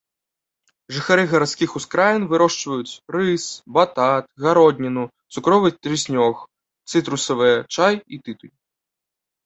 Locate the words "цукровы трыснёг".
5.37-6.45